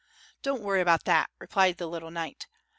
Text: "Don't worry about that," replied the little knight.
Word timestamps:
"Don't 0.41 0.63
worry 0.63 0.81
about 0.81 1.03
that," 1.03 1.29
replied 1.37 1.77
the 1.77 1.85
little 1.85 2.09
knight. 2.09 2.47